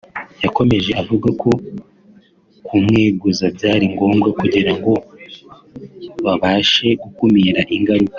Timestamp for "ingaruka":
7.75-8.09